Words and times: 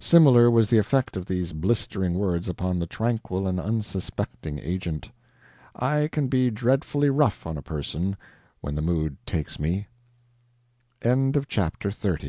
Similar 0.00 0.50
was 0.50 0.68
the 0.68 0.78
effect 0.78 1.16
of 1.16 1.26
these 1.26 1.52
blistering 1.52 2.14
words 2.14 2.48
upon 2.48 2.80
the 2.80 2.88
tranquil 2.88 3.46
and 3.46 3.60
unsuspecting 3.60 4.58
Agent. 4.58 5.10
I 5.76 6.08
can 6.10 6.26
be 6.26 6.50
dreadfully 6.50 7.08
rough 7.08 7.46
on 7.46 7.56
a 7.56 7.62
person 7.62 8.16
when 8.62 8.74
the 8.74 8.82
mood 8.82 9.16
takes 9.24 9.60
me. 9.60 9.86
CHAPTER 11.02 11.06
XXXI 11.06 11.38
[Alp 11.38 11.48
scaling 11.52 11.88
by 11.88 11.88
Carriag 12.00 12.18